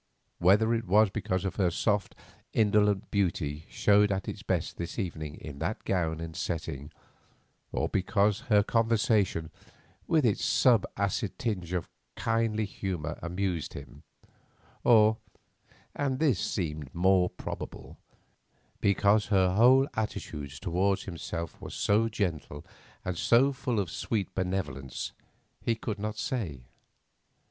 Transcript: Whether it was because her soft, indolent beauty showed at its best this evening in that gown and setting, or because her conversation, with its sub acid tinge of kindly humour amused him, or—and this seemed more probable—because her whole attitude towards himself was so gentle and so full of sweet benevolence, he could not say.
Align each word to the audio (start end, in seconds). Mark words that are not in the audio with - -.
Whether 0.39 0.73
it 0.73 0.85
was 0.87 1.11
because 1.11 1.43
her 1.43 1.69
soft, 1.69 2.15
indolent 2.53 3.11
beauty 3.11 3.65
showed 3.69 4.11
at 4.11 4.27
its 4.27 4.41
best 4.41 4.77
this 4.77 4.97
evening 4.97 5.35
in 5.35 5.59
that 5.59 5.83
gown 5.83 6.19
and 6.19 6.35
setting, 6.35 6.91
or 7.71 7.87
because 7.87 8.39
her 8.49 8.63
conversation, 8.63 9.51
with 10.07 10.25
its 10.25 10.43
sub 10.43 10.87
acid 10.97 11.37
tinge 11.37 11.71
of 11.73 11.87
kindly 12.15 12.65
humour 12.65 13.19
amused 13.21 13.73
him, 13.75 14.01
or—and 14.83 16.17
this 16.17 16.39
seemed 16.39 16.95
more 16.95 17.29
probable—because 17.29 19.27
her 19.27 19.53
whole 19.53 19.87
attitude 19.93 20.49
towards 20.49 21.03
himself 21.03 21.61
was 21.61 21.75
so 21.75 22.09
gentle 22.09 22.65
and 23.05 23.19
so 23.19 23.53
full 23.53 23.79
of 23.79 23.91
sweet 23.91 24.33
benevolence, 24.33 25.11
he 25.61 25.75
could 25.75 25.99
not 25.99 26.17
say. 26.17 26.63